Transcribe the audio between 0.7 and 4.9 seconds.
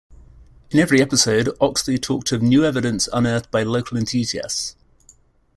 In every episode, Oxley talked of "new evidence unearthed by local enthusiasts".